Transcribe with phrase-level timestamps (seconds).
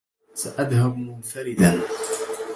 [0.33, 1.79] سأذهبُ منفردًا